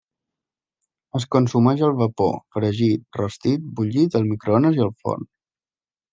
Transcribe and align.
Es 1.19 1.27
consumeix 1.35 1.83
al 1.87 1.93
vapor, 1.99 2.31
fregit, 2.57 3.05
rostit, 3.21 3.69
bullit, 3.81 4.19
al 4.23 4.27
microones 4.33 4.81
i 4.81 4.85
al 4.89 4.93
forn. 5.05 5.31